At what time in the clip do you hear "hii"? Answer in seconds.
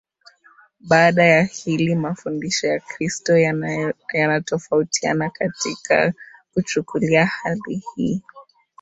7.95-8.21